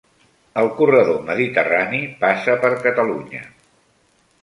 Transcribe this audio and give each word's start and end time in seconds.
El 0.61 0.69
corredor 0.79 1.19
mediterrani 1.27 2.01
passa 2.25 2.59
per 2.67 2.75
Catalunya 2.89 3.47